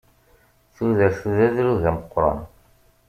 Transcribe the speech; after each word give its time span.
Tudert 0.75 1.21
d 1.35 1.37
adrug 1.47 1.83
ameqqran. 1.89 2.39